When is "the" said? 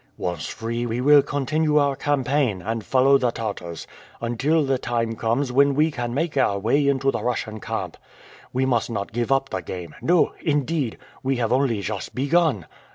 3.19-3.29, 4.65-4.79, 7.11-7.21, 9.49-9.61